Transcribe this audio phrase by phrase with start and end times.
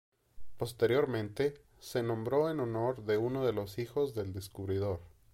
[0.57, 4.99] Posteriormente se nombró en honor de uno de los hijos del descubridor.